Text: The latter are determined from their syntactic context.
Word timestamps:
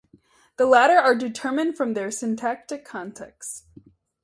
The 0.57 0.65
latter 0.65 0.97
are 0.97 1.13
determined 1.13 1.77
from 1.77 1.93
their 1.93 2.09
syntactic 2.09 2.83
context. 2.83 3.67